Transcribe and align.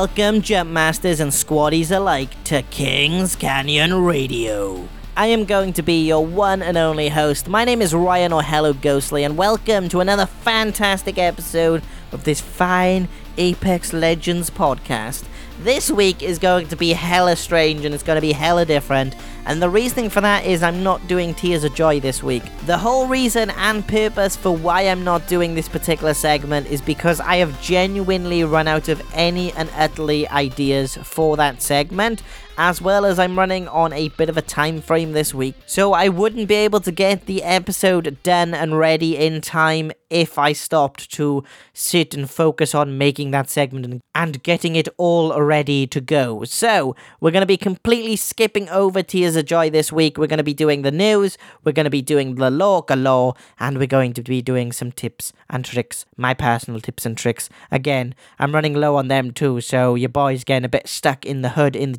Welcome, 0.00 0.42
Jumpmasters 0.42 1.18
and 1.18 1.32
Squaddies 1.32 1.90
alike, 1.90 2.44
to 2.44 2.62
Kings 2.62 3.34
Canyon 3.34 4.04
Radio. 4.04 4.88
I 5.16 5.26
am 5.26 5.44
going 5.44 5.72
to 5.72 5.82
be 5.82 6.06
your 6.06 6.24
one 6.24 6.62
and 6.62 6.76
only 6.76 7.08
host. 7.08 7.48
My 7.48 7.64
name 7.64 7.82
is 7.82 7.92
Ryan 7.92 8.32
or 8.32 8.44
Hello 8.44 8.72
Ghostly, 8.72 9.24
and 9.24 9.36
welcome 9.36 9.88
to 9.88 9.98
another 9.98 10.24
fantastic 10.24 11.18
episode 11.18 11.82
of 12.12 12.22
this 12.22 12.40
fine 12.40 13.08
Apex 13.38 13.92
Legends 13.92 14.50
podcast. 14.50 15.24
This 15.60 15.90
week 15.90 16.22
is 16.22 16.38
going 16.38 16.68
to 16.68 16.76
be 16.76 16.92
hella 16.92 17.34
strange 17.34 17.84
and 17.84 17.92
it's 17.92 18.04
going 18.04 18.16
to 18.16 18.20
be 18.20 18.30
hella 18.30 18.64
different. 18.64 19.16
And 19.44 19.60
the 19.60 19.68
reasoning 19.68 20.08
for 20.08 20.20
that 20.20 20.44
is 20.44 20.62
I'm 20.62 20.84
not 20.84 21.04
doing 21.08 21.34
Tears 21.34 21.64
of 21.64 21.74
Joy 21.74 21.98
this 21.98 22.22
week. 22.22 22.44
The 22.66 22.78
whole 22.78 23.08
reason 23.08 23.50
and 23.50 23.86
purpose 23.86 24.36
for 24.36 24.56
why 24.56 24.82
I'm 24.82 25.02
not 25.02 25.26
doing 25.26 25.56
this 25.56 25.68
particular 25.68 26.14
segment 26.14 26.68
is 26.68 26.80
because 26.80 27.18
I 27.18 27.36
have 27.38 27.60
genuinely 27.60 28.44
run 28.44 28.68
out 28.68 28.88
of 28.88 29.02
any 29.14 29.52
and 29.54 29.68
utterly 29.74 30.28
ideas 30.28 30.96
for 31.02 31.36
that 31.38 31.60
segment 31.60 32.22
as 32.58 32.82
well 32.82 33.06
as 33.06 33.20
I'm 33.20 33.38
running 33.38 33.68
on 33.68 33.92
a 33.92 34.08
bit 34.10 34.28
of 34.28 34.36
a 34.36 34.42
time 34.42 34.82
frame 34.82 35.12
this 35.12 35.32
week. 35.32 35.54
So 35.64 35.92
I 35.92 36.08
wouldn't 36.08 36.48
be 36.48 36.56
able 36.56 36.80
to 36.80 36.90
get 36.90 37.26
the 37.26 37.44
episode 37.44 38.18
done 38.24 38.52
and 38.52 38.76
ready 38.76 39.16
in 39.16 39.40
time 39.40 39.92
if 40.10 40.38
I 40.38 40.52
stopped 40.52 41.10
to 41.12 41.44
sit 41.72 42.14
and 42.14 42.28
focus 42.28 42.74
on 42.74 42.98
making 42.98 43.30
that 43.30 43.50
segment 43.50 44.02
and 44.14 44.42
getting 44.42 44.74
it 44.74 44.88
all 44.96 45.40
ready 45.40 45.86
to 45.86 46.00
go. 46.00 46.44
So 46.44 46.96
we're 47.20 47.30
going 47.30 47.42
to 47.42 47.46
be 47.46 47.56
completely 47.56 48.16
skipping 48.16 48.68
over 48.70 49.02
Tears 49.02 49.36
of 49.36 49.44
Joy 49.44 49.70
this 49.70 49.92
week. 49.92 50.18
We're 50.18 50.26
going 50.26 50.38
to 50.38 50.44
be 50.44 50.54
doing 50.54 50.82
the 50.82 50.90
news, 50.90 51.38
we're 51.62 51.72
going 51.72 51.84
to 51.84 51.90
be 51.90 52.02
doing 52.02 52.34
the 52.34 52.50
lore 52.50 52.82
galore, 52.82 53.34
and 53.60 53.78
we're 53.78 53.86
going 53.86 54.14
to 54.14 54.22
be 54.22 54.42
doing 54.42 54.72
some 54.72 54.92
tips 54.92 55.32
and 55.48 55.64
tricks, 55.64 56.06
my 56.16 56.34
personal 56.34 56.80
tips 56.80 57.06
and 57.06 57.16
tricks. 57.16 57.48
Again, 57.70 58.14
I'm 58.38 58.54
running 58.54 58.74
low 58.74 58.96
on 58.96 59.08
them 59.08 59.30
too, 59.30 59.60
so 59.60 59.94
your 59.94 60.08
boy's 60.08 60.42
getting 60.42 60.64
a 60.64 60.68
bit 60.68 60.88
stuck 60.88 61.24
in 61.24 61.42
the 61.42 61.50
hood 61.50 61.76
in 61.76 61.92
the 61.92 61.98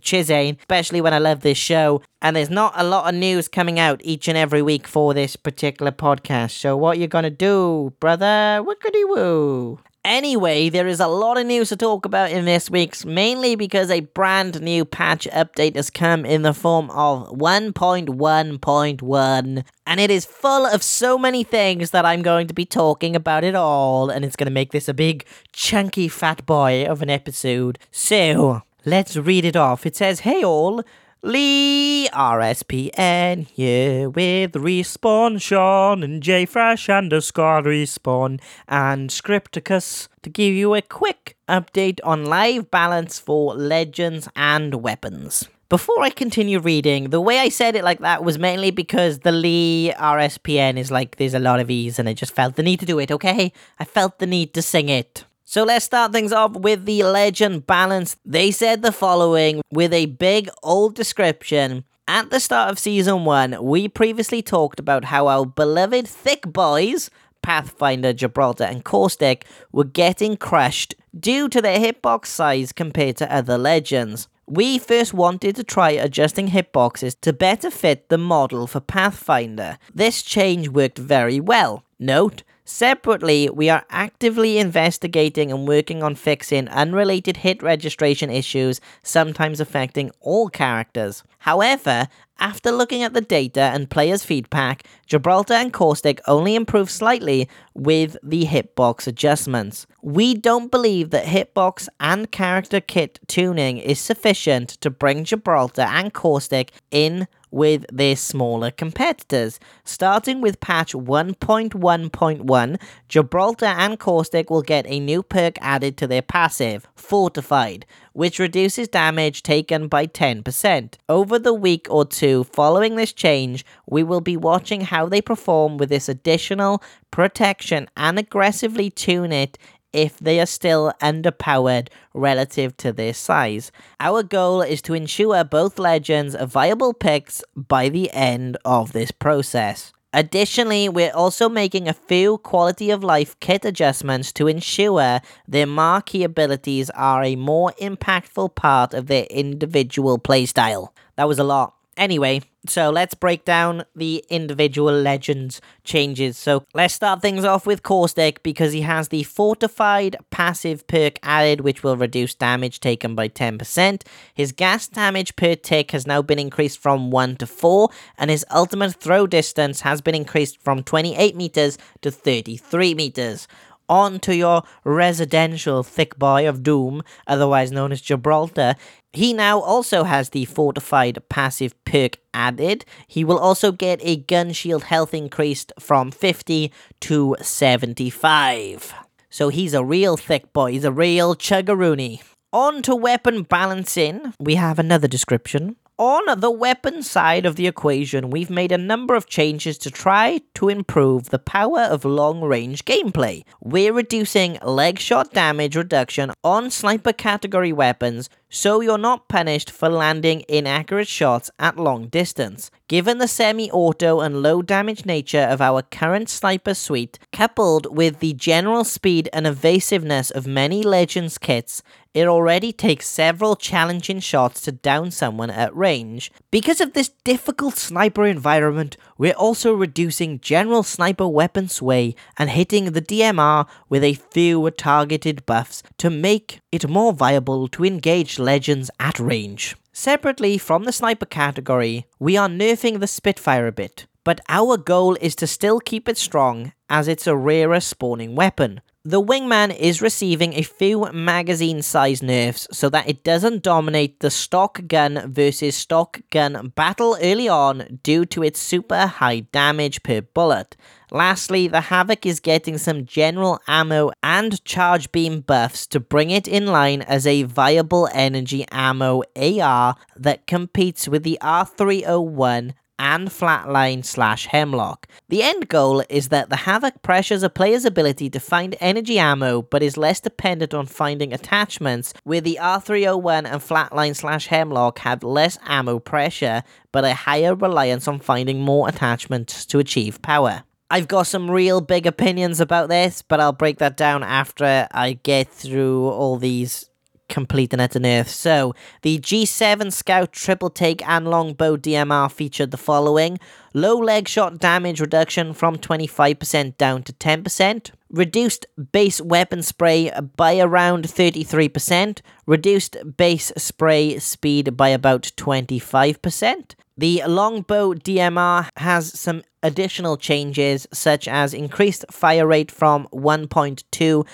especially 0.59 1.02
when 1.02 1.14
I 1.14 1.19
love 1.19 1.42
this 1.42 1.58
show. 1.58 2.02
And 2.22 2.36
there's 2.36 2.50
not 2.50 2.73
a 2.75 2.83
lot 2.83 3.14
of 3.14 3.19
news 3.19 3.47
coming 3.47 3.80
out 3.80 4.02
each 4.03 4.28
and 4.28 4.38
every 4.38 4.61
week 4.61 4.88
for 4.88 5.14
this 5.14 5.36
particular 5.36 5.92
podcast. 5.92 6.52
So 6.52 6.75
what 6.75 6.97
you 6.97 7.08
gonna 7.08 7.30
do, 7.30 7.94
brother? 8.00 8.64
Wickety 8.66 9.08
woo. 9.08 9.80
Anyway, 10.05 10.70
there 10.70 10.88
is 10.88 11.02
a 11.02 11.08
lot 11.08 11.38
of 11.38 11.45
news 11.45 11.67
to 11.70 11.75
talk 11.75 12.05
about 12.05 12.31
in 12.31 12.45
this 12.45 12.70
week's, 12.70 13.03
mainly 13.03 13.55
because 13.55 13.92
a 13.92 14.00
brand 14.00 14.61
new 14.61 14.86
patch 14.86 15.27
update 15.33 15.75
has 15.75 15.89
come 15.89 16.25
in 16.25 16.42
the 16.42 16.53
form 16.53 16.89
of 16.92 17.27
1.1.1, 17.38 19.66
and 19.86 20.00
it 20.00 20.09
is 20.09 20.23
full 20.23 20.66
of 20.66 20.81
so 20.81 21.17
many 21.17 21.44
things 21.44 21.92
that 21.92 22.05
I'm 22.05 22.22
going 22.22 22.47
to 22.47 22.53
be 22.53 22.64
talking 22.64 23.14
about 23.14 23.44
it 23.44 23.55
all, 23.55 24.09
and 24.09 24.23
it's 24.23 24.38
going 24.38 24.47
to 24.47 24.52
make 24.52 24.72
this 24.72 24.88
a 24.88 24.94
big, 24.94 25.25
chunky 25.52 26.08
fat 26.08 26.45
boy 26.45 26.86
of 26.86 27.02
an 27.02 27.09
episode. 27.09 27.77
So, 27.92 28.61
let's 28.89 29.15
read 29.15 29.45
it 29.45 29.55
off. 29.55 29.85
It 29.85 29.95
says, 29.95 30.21
Hey 30.21 30.43
all, 30.43 30.83
Lee 31.21 32.09
RSPN 32.11 33.47
here 33.47 34.09
with 34.09 34.53
Respawn 34.53 35.39
Sean 35.39 36.01
and 36.01 36.23
JFresh 36.23 36.97
underscore 36.97 37.61
Respawn 37.61 38.41
and 38.67 39.11
Scripticus 39.11 40.07
to 40.23 40.29
give 40.29 40.55
you 40.55 40.73
a 40.73 40.81
quick 40.81 41.37
update 41.47 41.99
on 42.03 42.25
live 42.25 42.71
balance 42.71 43.19
for 43.19 43.53
legends 43.53 44.27
and 44.35 44.75
weapons. 44.75 45.47
Before 45.67 46.02
I 46.02 46.09
continue 46.09 46.59
reading, 46.59 47.11
the 47.11 47.21
way 47.21 47.37
I 47.37 47.49
said 47.49 47.75
it 47.75 47.83
like 47.83 47.99
that 47.99 48.23
was 48.23 48.39
mainly 48.39 48.71
because 48.71 49.19
the 49.19 49.31
Lee 49.31 49.93
RSPN 49.99 50.77
is 50.77 50.89
like 50.89 51.17
there's 51.17 51.35
a 51.35 51.39
lot 51.39 51.59
of 51.59 51.69
E's 51.69 51.99
and 51.99 52.09
I 52.09 52.14
just 52.14 52.33
felt 52.33 52.55
the 52.55 52.64
need 52.64 52.80
to 52.80 52.87
do 52.87 52.97
it, 52.97 53.11
okay? 53.11 53.53
I 53.77 53.85
felt 53.85 54.17
the 54.17 54.25
need 54.25 54.55
to 54.55 54.64
sing 54.64 54.89
it. 54.89 55.25
So 55.52 55.64
let's 55.64 55.83
start 55.83 56.11
things 56.11 56.32
off 56.32 56.52
with 56.52 56.86
the 56.86 57.02
legend 57.02 57.65
balance. 57.65 58.17
They 58.23 58.52
said 58.52 58.83
the 58.83 58.92
following 58.92 59.64
with 59.71 59.92
a 59.93 60.05
big 60.05 60.48
old 60.61 60.93
description. 60.93 61.86
At 62.08 62.30
the 62.30 62.39
start 62.39 62.70
of 62.70 62.77
season 62.77 63.26
one, 63.26 63.58
we 63.59 63.88
previously 63.88 64.43
talked 64.43 64.80
about 64.80 65.05
how 65.05 65.26
our 65.26 65.48
beloved 65.48 66.08
thick 66.08 66.43
boys, 66.43 67.09
Pathfinder, 67.42 68.14
Gibraltar, 68.14 68.65
and 68.65 68.86
Caustic, 68.86 69.43
were 69.71 69.86
getting 69.86 70.38
crushed 70.38 70.93
due 71.20 71.49
to 71.49 71.64
their 71.64 71.80
hitbox 71.80 72.27
size 72.27 72.71
compared 72.71 73.17
to 73.17 73.33
other 73.33 73.58
legends. 73.58 74.27
We 74.45 74.77
first 74.77 75.15
wanted 75.15 75.55
to 75.55 75.64
try 75.64 75.89
adjusting 75.89 76.49
hitboxes 76.49 77.20
to 77.21 77.33
better 77.33 77.71
fit 77.71 78.09
the 78.09 78.20
model 78.20 78.67
for 78.67 78.82
Pathfinder. 78.82 79.80
This 79.92 80.21
change 80.21 80.70
worked 80.70 80.99
very 80.99 81.39
well. 81.39 81.83
Note, 81.98 82.43
Separately, 82.71 83.49
we 83.49 83.67
are 83.67 83.83
actively 83.89 84.59
investigating 84.59 85.52
and 85.52 85.67
working 85.67 86.03
on 86.03 86.13
fixing 86.13 86.67
unrelated 86.67 87.37
hit 87.37 87.63
registration 87.63 88.30
issues, 88.30 88.80
sometimes 89.02 89.59
affecting 89.59 90.11
all 90.21 90.49
characters. 90.49 91.23
However, 91.39 92.08
after 92.37 92.71
looking 92.71 93.02
at 93.02 93.13
the 93.13 93.21
data 93.21 93.71
and 93.73 93.89
players' 93.89 94.23
feedback, 94.23 94.83
Gibraltar 95.08 95.55
and 95.55 95.73
Caustic 95.73 96.21
only 96.27 96.53
improve 96.53 96.91
slightly 96.91 97.49
with 97.73 98.17
the 98.21 98.45
hitbox 98.45 99.08
adjustments. 99.08 99.87
We 100.03 100.35
don't 100.35 100.69
believe 100.69 101.09
that 101.09 101.25
hitbox 101.25 101.87
and 101.99 102.31
character 102.31 102.79
kit 102.79 103.19
tuning 103.25 103.79
is 103.79 103.99
sufficient 103.99 104.69
to 104.81 104.91
bring 104.91 105.23
Gibraltar 105.23 105.87
and 105.89 106.13
Caustic 106.13 106.71
in 106.91 107.27
with 107.52 107.86
their 107.92 108.15
smaller 108.15 108.71
competitors. 108.71 109.60
Starting 109.83 110.42
with 110.42 110.60
patch 110.60 110.93
1.1.1, 110.93 112.82
Gibraltar 113.08 113.65
and 113.65 113.99
Caustic 113.99 114.49
will 114.49 114.61
get 114.61 114.86
a 114.87 114.99
new 114.99 115.23
perk 115.23 115.58
added 115.61 115.98
to 115.98 116.08
their 116.08 116.21
passive, 116.21 116.88
Fortified, 116.95 117.86
which 118.14 118.39
reduces 118.39 118.88
damage 118.88 119.43
taken 119.43 119.88
by 119.88 120.05
10%. 120.05 120.95
Over 121.08 121.39
the 121.39 121.54
week 121.54 121.88
or 121.89 122.05
two 122.05 122.43
following 122.45 122.95
this 122.95 123.14
change, 123.14 123.65
we 123.88 124.04
will 124.04 124.21
be 124.21 124.38
watching 124.38 124.82
how 124.82 125.08
they 125.08 125.21
perform 125.21 125.77
with 125.77 125.89
this 125.89 126.09
additional 126.09 126.83
protection 127.11 127.88
and 127.98 128.19
aggressively 128.19 128.89
tune 128.89 129.31
it 129.31 129.57
if 129.94 130.18
they 130.19 130.39
are 130.39 130.45
still 130.45 130.94
underpowered 131.01 131.88
relative 132.13 132.75
to 132.77 132.92
their 132.92 133.13
size. 133.13 133.72
Our 134.00 134.24
goal 134.24 134.62
is 134.62 134.81
to 134.83 134.94
ensure 134.94 135.44
both 135.44 135.80
legends 135.80 136.36
are 136.36 136.45
viable 136.45 136.94
picks 136.94 137.44
by 137.56 137.89
the 137.89 138.12
end 138.12 138.57
of 138.66 138.94
this 138.94 139.12
process. 139.12 139.94
Additionally, 140.12 140.89
we're 140.89 141.13
also 141.13 141.48
making 141.48 141.88
a 141.88 141.94
few 141.94 142.39
quality 142.39 142.89
of 142.89 143.04
life 143.04 143.39
kit 143.39 143.63
adjustments 143.63 144.31
to 144.33 144.48
ensure 144.48 145.22
their 145.48 145.68
marquee 145.68 146.24
abilities 146.24 146.89
are 146.92 147.24
a 147.24 147.36
more 147.36 147.74
impactful 147.80 148.56
part 148.56 148.95
of 148.95 149.06
their 149.06 149.25
individual 149.25 150.18
playstyle. 150.18 150.89
That 151.16 151.27
was 151.27 151.38
a 151.38 151.44
lot. 151.44 151.75
Anyway, 152.00 152.42
so 152.65 152.89
let's 152.89 153.13
break 153.13 153.44
down 153.44 153.83
the 153.94 154.24
individual 154.30 154.94
legends 154.94 155.60
changes. 155.83 156.38
So 156.38 156.63
let's 156.74 156.94
start 156.94 157.21
things 157.21 157.44
off 157.44 157.68
with 157.68 157.83
Caustic 157.83 158.42
because 158.42 158.71
he 158.71 158.81
has 158.81 159.10
the 159.10 159.24
fortified 159.24 160.15
passive 160.30 160.88
perk 160.88 161.19
added, 161.24 161.59
which 161.59 161.83
will 161.83 161.98
reduce 161.98 162.33
damage 162.33 162.80
taken 162.80 163.15
by 163.15 163.27
10%. 163.27 164.04
His 164.33 164.54
gas 164.54 164.88
damage 164.88 165.36
per 165.36 165.56
tick 165.56 165.92
has 165.92 166.07
now 166.07 166.21
been 166.21 166.39
increased 166.39 166.80
from 166.80 167.12
1 167.12 167.36
to 167.36 167.45
4, 167.45 167.89
and 168.18 168.31
his 168.31 168.45
ultimate 168.50 168.95
throw 168.95 169.27
distance 169.27 169.81
has 169.81 170.00
been 170.00 170.15
increased 170.15 170.62
from 170.62 170.83
28 170.83 171.36
meters 171.36 171.77
to 172.01 172.12
33 172.12 172.95
meters 172.95 173.45
on 173.89 174.19
to 174.21 174.36
your 174.36 174.63
residential 174.83 175.83
thick 175.83 176.18
boy 176.18 176.47
of 176.47 176.63
doom, 176.63 177.01
otherwise 177.27 177.71
known 177.71 177.91
as 177.91 178.01
Gibraltar. 178.01 178.75
He 179.12 179.33
now 179.33 179.59
also 179.59 180.03
has 180.03 180.30
the 180.30 180.45
fortified 180.45 181.18
passive 181.30 181.74
perk 181.83 182.18
added. 182.33 182.86
He 183.07 183.24
will 183.24 183.39
also 183.39 183.71
get 183.71 184.00
a 184.03 184.18
gun 184.18 184.53
shield 184.53 184.83
health 184.83 185.13
increased 185.13 185.74
from 185.80 186.12
50 186.12 186.71
to 187.01 187.36
75. 187.41 188.94
So 189.31 189.50
he's 189.50 189.74
a 189.74 189.83
real 189.83 190.15
thick 190.18 190.53
boy, 190.53 190.74
he's 190.74 190.85
a 190.85 190.92
real 190.92 191.35
chuggaroony. 191.35 192.21
On 192.51 192.81
to 192.81 192.95
weapon 192.95 193.44
balancing, 193.44 194.33
we 194.39 194.56
have 194.56 194.80
another 194.80 195.07
description. 195.07 195.75
On 195.99 196.39
the 196.39 196.49
weapon 196.49 197.03
side 197.03 197.45
of 197.45 197.57
the 197.57 197.67
equation, 197.67 198.29
we've 198.29 198.49
made 198.49 198.71
a 198.71 198.77
number 198.77 199.15
of 199.15 199.27
changes 199.27 199.77
to 199.79 199.91
try 199.91 200.39
to 200.53 200.69
improve 200.69 201.25
the 201.25 201.39
power 201.39 201.81
of 201.81 202.05
long 202.05 202.39
range 202.39 202.85
gameplay. 202.85 203.43
We're 203.59 203.91
reducing 203.91 204.59
leg 204.63 204.97
shot 204.97 205.33
damage 205.33 205.75
reduction 205.75 206.31
on 206.41 206.71
sniper 206.71 207.11
category 207.11 207.73
weapons 207.73 208.29
so 208.49 208.81
you're 208.81 208.97
not 208.97 209.27
punished 209.27 209.69
for 209.69 209.89
landing 209.89 210.43
inaccurate 210.47 211.07
shots 211.07 211.51
at 211.59 211.77
long 211.77 212.07
distance. 212.07 212.71
Given 212.87 213.19
the 213.19 213.27
semi 213.27 213.69
auto 213.69 214.19
and 214.19 214.41
low 214.41 214.63
damage 214.63 215.05
nature 215.05 215.47
of 215.49 215.61
our 215.61 215.83
current 215.83 216.29
sniper 216.29 216.73
suite, 216.73 217.19
coupled 217.31 217.95
with 217.95 218.19
the 218.19 218.33
general 218.33 218.83
speed 218.83 219.29
and 219.31 219.45
evasiveness 219.45 220.31
of 220.31 220.47
many 220.47 220.81
Legends 220.81 221.37
kits, 221.37 221.83
it 222.15 222.27
already 222.27 222.71
takes 222.73 223.07
several 223.07 223.55
challenging 223.55 224.19
shots 224.19 224.61
to 224.61 224.71
down 224.71 225.11
someone 225.11 225.51
at 225.51 225.75
range. 225.75 226.31
Because 226.49 226.81
of 226.81 226.93
this 226.93 227.09
difficult 227.23 227.77
sniper 227.77 228.25
environment, 228.25 228.97
we're 229.19 229.33
also 229.33 229.73
reducing 229.75 230.39
general 230.39 230.81
sniper 230.81 231.27
weapon 231.27 231.69
sway 231.69 232.15
and 232.37 232.49
hitting 232.49 232.85
the 232.85 233.01
DMR 233.01 233.67
with 233.89 234.03
a 234.03 234.15
few 234.15 234.71
targeted 234.71 235.45
buffs 235.45 235.83
to 235.99 236.09
make 236.09 236.61
it 236.71 236.89
more 236.89 237.13
viable 237.13 237.68
to 237.69 237.86
engage 237.86 238.39
legends 238.39 238.92
at 239.00 239.19
range. 239.19 239.75
Separately 239.92 240.57
from 240.57 240.83
the 240.83 240.92
sniper 240.92 241.25
category, 241.25 242.06
we 242.19 242.38
are 242.38 242.48
nerfing 242.48 243.00
the 243.00 243.07
Spitfire 243.07 243.68
a 243.68 243.71
bit, 243.71 244.06
but 244.24 244.39
our 244.48 244.77
goal 244.77 245.18
is 245.19 245.36
to 245.36 245.48
still 245.48 245.80
keep 245.80 246.07
it 246.07 246.18
strong 246.18 246.74
as 246.89 247.07
it's 247.07 247.27
a 247.27 247.36
rarer 247.36 247.80
spawning 247.80 248.36
weapon. 248.36 248.81
The 249.06 249.21
Wingman 249.21 249.75
is 249.75 250.01
receiving 250.01 250.54
a 250.54 250.62
few 250.62 251.10
magazine 251.13 251.81
size 251.81 252.21
nerfs 252.21 252.68
so 252.71 252.89
that 252.89 253.07
it 253.07 253.24
doesn't 253.24 253.63
dominate 253.63 254.19
the 254.19 254.30
stock 254.30 254.86
gun 254.88 255.31
versus 255.31 255.75
stock 255.75 256.21
gun 256.31 256.74
battle 256.75 257.18
early 257.21 257.48
on 257.48 258.00
due 258.04 258.25
to 258.25 258.44
its 258.44 258.60
super 258.60 259.07
high 259.07 259.39
damage 259.39 260.04
per 260.04 260.21
bullet. 260.21 260.75
Lastly, 261.11 261.67
the 261.67 261.81
Havoc 261.81 262.25
is 262.25 262.39
getting 262.39 262.77
some 262.77 263.06
general 263.06 263.59
ammo 263.67 264.11
and 264.21 264.63
charge 264.63 265.11
beam 265.11 265.41
buffs 265.41 265.88
to 265.88 266.00
bring 266.00 266.29
it 266.29 266.47
in 266.47 266.67
line 266.67 267.01
as 267.01 267.25
a 267.25 267.44
viable 267.44 268.07
energy 268.13 268.65
ammo 268.71 269.23
AR 269.35 269.95
that 270.15 270.45
competes 270.45 271.07
with 271.07 271.23
the 271.23 271.39
R301 271.41 272.73
and 273.00 273.29
Flatline 273.29 274.06
slash 274.06 274.45
Hemlock. 274.47 275.07
The 275.29 275.41
end 275.41 275.69
goal 275.69 276.03
is 276.09 276.27
that 276.29 276.50
the 276.50 276.57
Havoc 276.57 277.01
pressures 277.01 277.44
a 277.44 277.50
player's 277.50 277.85
ability 277.85 278.29
to 278.31 278.39
find 278.39 278.75
energy 278.79 279.17
ammo 279.17 279.61
but 279.63 279.81
is 279.81 279.97
less 279.97 280.19
dependent 280.19 280.73
on 280.73 280.85
finding 280.85 281.33
attachments, 281.33 282.13
where 282.23 282.41
the 282.41 282.59
R301 282.61 283.51
and 283.51 283.61
Flatline 283.61 284.15
slash 284.15 284.47
Hemlock 284.47 285.00
have 285.00 285.23
less 285.23 285.57
ammo 285.65 285.97
pressure 285.97 286.61
but 286.91 287.06
a 287.06 287.13
higher 287.13 287.56
reliance 287.56 288.07
on 288.07 288.19
finding 288.19 288.59
more 288.59 288.89
attachments 288.89 289.65
to 289.67 289.79
achieve 289.79 290.21
power. 290.21 290.63
I've 290.91 291.07
got 291.07 291.27
some 291.27 291.51
real 291.51 291.81
big 291.81 292.07
opinions 292.07 292.59
about 292.59 292.89
this, 292.89 293.21
but 293.21 293.39
I'll 293.39 293.51
break 293.51 293.77
that 293.77 293.95
down 293.95 294.24
after 294.24 294.88
I 294.91 295.19
get 295.21 295.47
through 295.47 296.09
all 296.09 296.38
these 296.38 296.89
complete 297.30 297.71
and 297.71 297.81
utter 297.81 298.00
nerfs. 298.00 298.36
So, 298.36 298.74
the 299.03 299.19
G7 299.19 299.94
Scout 299.94 300.33
triple 300.33 300.71
take 300.71 301.07
and 301.07 301.27
longbow 301.27 301.77
DMR 301.77 302.31
featured 302.31 302.71
the 302.71 302.77
following 302.77 303.39
low 303.74 303.97
leg 303.97 304.27
shot 304.27 304.57
damage 304.57 305.00
reduction 305.00 305.53
from 305.53 305.77
25% 305.77 306.75
down 306.77 307.03
to 307.03 307.13
10%, 307.13 307.92
reduced 308.09 308.65
base 308.92 309.21
weapon 309.21 309.62
spray 309.62 310.12
by 310.35 310.59
around 310.59 311.06
33%, 311.06 312.21
reduced 312.47 312.97
base 313.15 313.51
spray 313.56 314.18
speed 314.18 314.75
by 314.75 314.89
about 314.89 315.31
25%. 315.38 316.74
The 316.99 317.23
longbow 317.25 317.93
DMR 317.93 318.67
has 318.75 319.17
some 319.17 319.43
additional 319.63 320.17
changes, 320.17 320.85
such 320.91 321.29
as 321.29 321.53
increased 321.53 322.03
fire 322.11 322.45
rate 322.45 322.69
from 322.69 323.07
1.2 323.13 323.83
to 323.89 324.25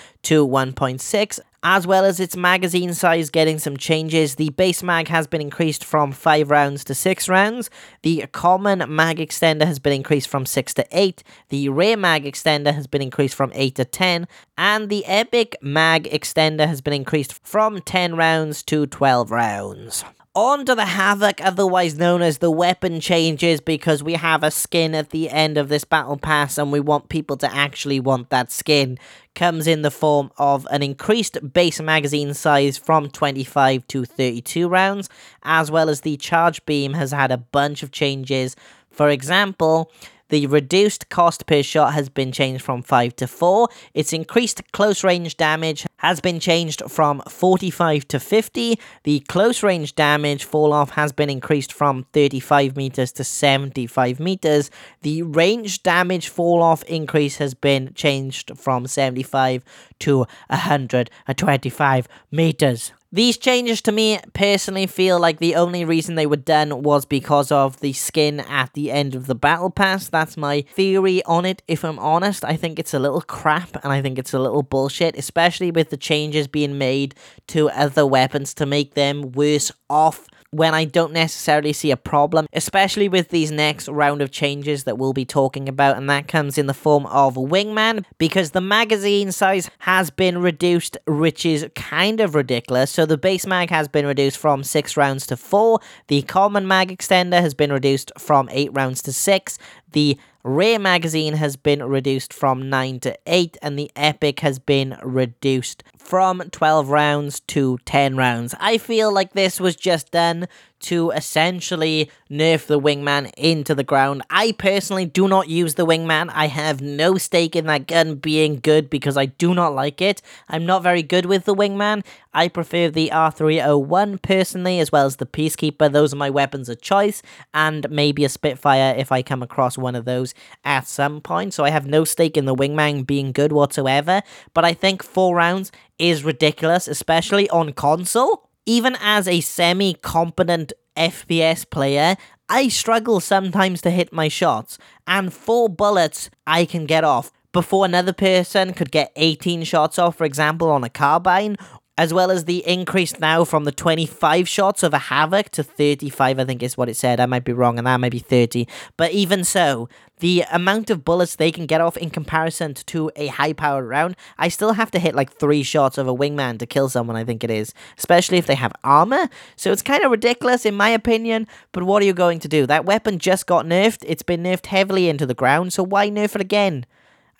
1.6, 0.48 1.40
as 1.62 1.86
well 1.86 2.04
as 2.04 2.18
its 2.18 2.36
magazine 2.36 2.92
size 2.92 3.30
getting 3.30 3.60
some 3.60 3.76
changes. 3.76 4.34
The 4.34 4.50
base 4.50 4.82
mag 4.82 5.06
has 5.06 5.28
been 5.28 5.40
increased 5.40 5.84
from 5.84 6.10
5 6.10 6.50
rounds 6.50 6.82
to 6.86 6.94
6 6.96 7.28
rounds. 7.28 7.70
The 8.02 8.26
common 8.32 8.82
mag 8.92 9.18
extender 9.18 9.64
has 9.64 9.78
been 9.78 9.92
increased 9.92 10.26
from 10.26 10.44
6 10.44 10.74
to 10.74 10.86
8. 10.90 11.22
The 11.50 11.68
rare 11.68 11.96
mag 11.96 12.24
extender 12.24 12.74
has 12.74 12.88
been 12.88 13.00
increased 13.00 13.36
from 13.36 13.52
8 13.54 13.76
to 13.76 13.84
10. 13.84 14.26
And 14.58 14.88
the 14.88 15.06
epic 15.06 15.54
mag 15.62 16.10
extender 16.10 16.66
has 16.66 16.80
been 16.80 16.94
increased 16.94 17.32
from 17.46 17.80
10 17.80 18.16
rounds 18.16 18.64
to 18.64 18.88
12 18.88 19.30
rounds. 19.30 20.04
On 20.36 20.66
to 20.66 20.74
the 20.74 20.84
Havoc, 20.84 21.42
otherwise 21.42 21.96
known 21.96 22.20
as 22.20 22.38
the 22.38 22.50
weapon 22.50 23.00
changes, 23.00 23.62
because 23.62 24.02
we 24.02 24.12
have 24.12 24.42
a 24.42 24.50
skin 24.50 24.94
at 24.94 25.08
the 25.08 25.30
end 25.30 25.56
of 25.56 25.70
this 25.70 25.84
battle 25.84 26.18
pass 26.18 26.58
and 26.58 26.70
we 26.70 26.78
want 26.78 27.08
people 27.08 27.38
to 27.38 27.50
actually 27.50 28.00
want 28.00 28.28
that 28.28 28.52
skin. 28.52 28.98
Comes 29.34 29.66
in 29.66 29.80
the 29.80 29.90
form 29.90 30.30
of 30.36 30.68
an 30.70 30.82
increased 30.82 31.38
base 31.54 31.80
magazine 31.80 32.34
size 32.34 32.76
from 32.76 33.08
25 33.08 33.86
to 33.86 34.04
32 34.04 34.68
rounds, 34.68 35.08
as 35.42 35.70
well 35.70 35.88
as 35.88 36.02
the 36.02 36.18
charge 36.18 36.62
beam 36.66 36.92
has 36.92 37.12
had 37.12 37.32
a 37.32 37.38
bunch 37.38 37.82
of 37.82 37.90
changes. 37.90 38.56
For 38.90 39.08
example, 39.08 39.90
the 40.28 40.46
reduced 40.46 41.08
cost 41.08 41.46
per 41.46 41.62
shot 41.62 41.94
has 41.94 42.08
been 42.08 42.32
changed 42.32 42.62
from 42.62 42.82
5 42.82 43.16
to 43.16 43.26
4. 43.26 43.68
Its 43.94 44.12
increased 44.12 44.60
close 44.72 45.04
range 45.04 45.36
damage 45.36 45.86
has 45.98 46.20
been 46.20 46.40
changed 46.40 46.82
from 46.88 47.22
45 47.28 48.08
to 48.08 48.20
50. 48.20 48.78
The 49.04 49.20
close 49.20 49.62
range 49.62 49.94
damage 49.94 50.44
fall 50.44 50.72
off 50.72 50.90
has 50.90 51.12
been 51.12 51.30
increased 51.30 51.72
from 51.72 52.06
35 52.12 52.76
meters 52.76 53.12
to 53.12 53.24
75 53.24 54.20
meters. 54.20 54.70
The 55.02 55.22
range 55.22 55.82
damage 55.82 56.28
fall 56.28 56.62
off 56.62 56.82
increase 56.84 57.36
has 57.38 57.54
been 57.54 57.94
changed 57.94 58.52
from 58.56 58.86
75 58.86 59.62
to 60.00 60.18
125 60.48 62.08
meters. 62.30 62.92
These 63.16 63.38
changes 63.38 63.80
to 63.80 63.92
me 63.92 64.20
personally 64.34 64.86
feel 64.86 65.18
like 65.18 65.38
the 65.38 65.54
only 65.54 65.86
reason 65.86 66.16
they 66.16 66.26
were 66.26 66.36
done 66.36 66.82
was 66.82 67.06
because 67.06 67.50
of 67.50 67.80
the 67.80 67.94
skin 67.94 68.40
at 68.40 68.74
the 68.74 68.92
end 68.92 69.14
of 69.14 69.26
the 69.26 69.34
battle 69.34 69.70
pass. 69.70 70.10
That's 70.10 70.36
my 70.36 70.66
theory 70.74 71.22
on 71.24 71.46
it, 71.46 71.62
if 71.66 71.82
I'm 71.82 71.98
honest. 71.98 72.44
I 72.44 72.56
think 72.56 72.78
it's 72.78 72.92
a 72.92 72.98
little 72.98 73.22
crap 73.22 73.82
and 73.82 73.90
I 73.90 74.02
think 74.02 74.18
it's 74.18 74.34
a 74.34 74.38
little 74.38 74.62
bullshit, 74.62 75.16
especially 75.16 75.70
with 75.70 75.88
the 75.88 75.96
changes 75.96 76.46
being 76.46 76.76
made 76.76 77.14
to 77.46 77.70
other 77.70 78.06
weapons 78.06 78.52
to 78.52 78.66
make 78.66 78.92
them 78.92 79.32
worse 79.32 79.72
off 79.88 80.26
when 80.56 80.74
I 80.74 80.84
don't 80.84 81.12
necessarily 81.12 81.72
see 81.72 81.90
a 81.90 81.96
problem, 81.96 82.46
especially 82.52 83.08
with 83.08 83.28
these 83.28 83.50
next 83.52 83.88
round 83.88 84.22
of 84.22 84.30
changes 84.30 84.84
that 84.84 84.98
we'll 84.98 85.12
be 85.12 85.24
talking 85.24 85.68
about, 85.68 85.96
and 85.96 86.08
that 86.08 86.28
comes 86.28 86.56
in 86.58 86.66
the 86.66 86.74
form 86.74 87.06
of 87.06 87.34
Wingman, 87.34 88.04
because 88.18 88.52
the 88.52 88.60
magazine 88.60 89.32
size 89.32 89.70
has 89.80 90.10
been 90.10 90.38
reduced, 90.38 90.96
which 91.06 91.44
is 91.44 91.66
kind 91.74 92.20
of 92.20 92.34
ridiculous. 92.34 92.90
So 92.90 93.04
the 93.04 93.18
base 93.18 93.46
mag 93.46 93.70
has 93.70 93.88
been 93.88 94.06
reduced 94.06 94.38
from 94.38 94.64
6 94.64 94.96
rounds 94.96 95.26
to 95.26 95.36
4, 95.36 95.80
the 96.08 96.22
common 96.22 96.66
mag 96.66 96.96
extender 96.96 97.40
has 97.40 97.54
been 97.54 97.72
reduced 97.72 98.10
from 98.18 98.48
8 98.50 98.70
rounds 98.72 99.02
to 99.02 99.12
6, 99.12 99.58
the 99.92 100.18
Rare 100.42 100.78
magazine 100.78 101.34
has 101.34 101.56
been 101.56 101.82
reduced 101.82 102.32
from 102.32 102.70
9 102.70 103.00
to 103.00 103.18
8, 103.26 103.58
and 103.62 103.76
the 103.76 103.90
Epic 103.96 104.40
has 104.40 104.60
been 104.60 104.96
reduced 105.02 105.82
from 105.98 106.40
12 106.52 106.88
rounds 106.88 107.40
to 107.40 107.78
10 107.84 108.16
rounds. 108.16 108.54
I 108.60 108.78
feel 108.78 109.12
like 109.12 109.32
this 109.32 109.58
was 109.58 109.74
just 109.74 110.12
done 110.12 110.46
to 110.80 111.10
essentially 111.10 112.10
nerf 112.30 112.66
the 112.66 112.80
wingman 112.80 113.32
into 113.36 113.74
the 113.74 113.84
ground. 113.84 114.22
I 114.30 114.52
personally 114.52 115.06
do 115.06 115.28
not 115.28 115.48
use 115.48 115.74
the 115.74 115.86
wingman. 115.86 116.30
I 116.32 116.46
have 116.48 116.80
no 116.80 117.16
stake 117.18 117.56
in 117.56 117.66
that 117.66 117.86
gun 117.86 118.16
being 118.16 118.60
good 118.60 118.90
because 118.90 119.16
I 119.16 119.26
do 119.26 119.54
not 119.54 119.74
like 119.74 120.00
it. 120.00 120.22
I'm 120.48 120.66
not 120.66 120.82
very 120.82 121.02
good 121.02 121.26
with 121.26 121.44
the 121.44 121.54
wingman. 121.54 122.04
I 122.34 122.48
prefer 122.48 122.90
the 122.90 123.10
R301 123.12 124.20
personally, 124.20 124.78
as 124.78 124.92
well 124.92 125.06
as 125.06 125.16
the 125.16 125.26
Peacekeeper. 125.26 125.90
Those 125.90 126.12
are 126.12 126.16
my 126.16 126.28
weapons 126.28 126.68
of 126.68 126.82
choice, 126.82 127.22
and 127.54 127.88
maybe 127.90 128.24
a 128.24 128.28
Spitfire 128.28 128.94
if 128.96 129.10
I 129.10 129.22
come 129.22 129.42
across 129.42 129.78
one 129.78 129.94
of 129.94 130.04
those 130.04 130.34
at 130.64 130.86
some 130.86 131.20
point. 131.22 131.54
So 131.54 131.64
I 131.64 131.70
have 131.70 131.86
no 131.86 132.04
stake 132.04 132.36
in 132.36 132.44
the 132.44 132.54
wingman 132.54 133.06
being 133.06 133.32
good 133.32 133.52
whatsoever. 133.52 134.22
But 134.52 134.64
I 134.64 134.74
think 134.74 135.02
four 135.02 135.34
rounds 135.34 135.72
is 135.98 136.24
ridiculous, 136.24 136.86
especially 136.88 137.48
on 137.48 137.72
console 137.72 138.45
even 138.66 138.96
as 139.00 139.26
a 139.28 139.40
semi 139.40 139.94
competent 139.94 140.72
FPS 140.96 141.68
player, 141.68 142.16
I 142.48 142.68
struggle 142.68 143.20
sometimes 143.20 143.80
to 143.82 143.90
hit 143.90 144.12
my 144.12 144.28
shots, 144.28 144.78
and 145.06 145.32
four 145.32 145.68
bullets 145.68 146.30
I 146.46 146.64
can 146.64 146.86
get 146.86 147.04
off 147.04 147.32
before 147.52 147.86
another 147.86 148.12
person 148.12 148.74
could 148.74 148.90
get 148.90 149.12
18 149.16 149.64
shots 149.64 149.98
off, 149.98 150.16
for 150.16 150.24
example, 150.24 150.68
on 150.70 150.84
a 150.84 150.90
carbine, 150.90 151.56
as 151.98 152.12
well 152.12 152.30
as 152.30 152.44
the 152.44 152.66
increase 152.66 153.18
now 153.18 153.44
from 153.44 153.64
the 153.64 153.72
25 153.72 154.48
shots 154.48 154.82
of 154.82 154.92
a 154.92 154.98
Havoc 154.98 155.48
to 155.50 155.62
35, 155.62 156.38
I 156.38 156.44
think 156.44 156.62
is 156.62 156.76
what 156.76 156.88
it 156.88 156.96
said. 156.96 157.20
I 157.20 157.26
might 157.26 157.44
be 157.44 157.54
wrong, 157.54 157.78
and 157.78 157.86
that 157.86 158.00
might 158.00 158.12
be 158.12 158.18
30. 158.18 158.66
But 158.96 159.12
even 159.12 159.44
so, 159.44 159.88
the 160.18 160.44
amount 160.52 160.90
of 160.90 161.04
bullets 161.04 161.36
they 161.36 161.50
can 161.50 161.64
get 161.64 161.80
off 161.80 161.96
in 161.96 162.10
comparison 162.10 162.74
to 162.74 163.10
a 163.16 163.28
high 163.28 163.54
powered 163.54 163.86
round, 163.86 164.16
I 164.36 164.48
still 164.48 164.74
have 164.74 164.90
to 164.90 164.98
hit 164.98 165.14
like 165.14 165.32
three 165.32 165.62
shots 165.62 165.96
of 165.96 166.06
a 166.06 166.14
wingman 166.14 166.58
to 166.58 166.66
kill 166.66 166.90
someone, 166.90 167.16
I 167.16 167.24
think 167.24 167.42
it 167.42 167.50
is, 167.50 167.72
especially 167.98 168.36
if 168.38 168.46
they 168.46 168.54
have 168.56 168.72
armor. 168.84 169.30
So 169.56 169.72
it's 169.72 169.82
kind 169.82 170.04
of 170.04 170.10
ridiculous, 170.10 170.66
in 170.66 170.74
my 170.74 170.90
opinion. 170.90 171.48
But 171.72 171.84
what 171.84 172.02
are 172.02 172.06
you 172.06 172.14
going 172.14 172.40
to 172.40 172.48
do? 172.48 172.66
That 172.66 172.84
weapon 172.84 173.18
just 173.18 173.46
got 173.46 173.64
nerfed, 173.64 174.04
it's 174.06 174.22
been 174.22 174.42
nerfed 174.42 174.66
heavily 174.66 175.08
into 175.08 175.24
the 175.24 175.34
ground, 175.34 175.72
so 175.72 175.82
why 175.82 176.10
nerf 176.10 176.34
it 176.34 176.40
again? 176.42 176.84